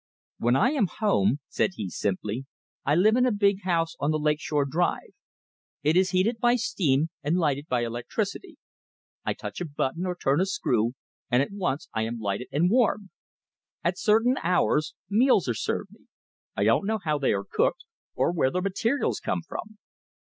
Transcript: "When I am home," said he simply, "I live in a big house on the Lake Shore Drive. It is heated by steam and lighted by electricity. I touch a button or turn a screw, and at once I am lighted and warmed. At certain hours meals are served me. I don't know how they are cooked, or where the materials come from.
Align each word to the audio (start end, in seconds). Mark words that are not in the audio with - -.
"When 0.39 0.55
I 0.55 0.69
am 0.71 0.87
home," 0.97 1.41
said 1.47 1.73
he 1.75 1.87
simply, 1.91 2.47
"I 2.83 2.95
live 2.95 3.15
in 3.15 3.27
a 3.27 3.31
big 3.31 3.61
house 3.61 3.95
on 3.99 4.09
the 4.09 4.17
Lake 4.17 4.39
Shore 4.41 4.65
Drive. 4.65 5.11
It 5.83 5.95
is 5.95 6.09
heated 6.09 6.39
by 6.39 6.55
steam 6.55 7.09
and 7.21 7.37
lighted 7.37 7.67
by 7.67 7.81
electricity. 7.85 8.57
I 9.23 9.35
touch 9.35 9.61
a 9.61 9.65
button 9.65 10.07
or 10.07 10.15
turn 10.15 10.41
a 10.41 10.47
screw, 10.47 10.93
and 11.29 11.43
at 11.43 11.51
once 11.51 11.87
I 11.93 12.01
am 12.01 12.17
lighted 12.17 12.47
and 12.51 12.71
warmed. 12.71 13.11
At 13.83 13.99
certain 13.99 14.37
hours 14.41 14.95
meals 15.07 15.47
are 15.47 15.53
served 15.53 15.91
me. 15.91 16.07
I 16.57 16.63
don't 16.63 16.87
know 16.87 16.97
how 16.97 17.19
they 17.19 17.31
are 17.33 17.45
cooked, 17.47 17.85
or 18.15 18.31
where 18.31 18.49
the 18.49 18.59
materials 18.63 19.19
come 19.19 19.43
from. 19.47 19.77